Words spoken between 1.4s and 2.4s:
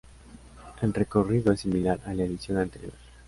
es similar a la